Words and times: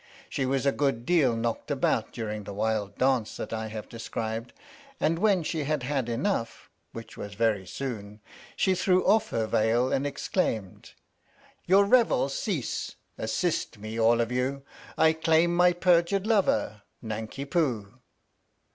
She 0.31 0.47
was 0.47 0.65
a 0.65 0.71
good 0.71 1.05
deal 1.05 1.35
knocked 1.35 1.69
about 1.69 2.11
during 2.11 2.43
the 2.43 2.55
wild 2.55 2.97
dance 2.97 3.37
that 3.37 3.53
I 3.53 3.67
have 3.67 3.87
described, 3.87 4.51
and 4.99 5.19
when 5.19 5.43
she 5.43 5.65
had 5.65 5.83
had 5.83 6.09
enough 6.09 6.71
(which 6.91 7.17
was 7.17 7.35
very 7.35 7.67
soon) 7.67 8.19
she 8.55 8.73
threw 8.73 9.05
off 9.05 9.29
her 9.29 9.45
veil 9.45 9.93
and 9.93 10.07
exclaimed: 10.07 10.93
Your 11.65 11.85
revels 11.85 12.33
cease 12.33 12.95
assist 13.19 13.77
me 13.77 13.99
all 13.99 14.21
of 14.21 14.31
you! 14.31 14.63
I 14.97 15.13
claim 15.13 15.55
my 15.55 15.71
perjured 15.71 16.25
lover, 16.25 16.81
Nanki 17.03 17.45
Poo! 17.45 17.99